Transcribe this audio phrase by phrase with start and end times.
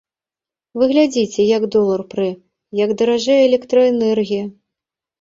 [0.79, 2.27] Вы глядзіце, як долар прэ,
[2.83, 4.45] як даражэе электраэнергія.